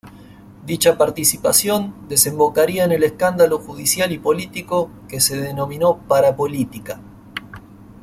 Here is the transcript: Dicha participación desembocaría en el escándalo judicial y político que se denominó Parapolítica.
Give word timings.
Dicha 0.65 0.97
participación 0.97 1.93
desembocaría 2.07 2.85
en 2.85 2.91
el 2.91 3.03
escándalo 3.03 3.59
judicial 3.59 4.11
y 4.11 4.17
político 4.17 4.89
que 5.07 5.19
se 5.21 5.39
denominó 5.39 5.99
Parapolítica. 6.07 6.99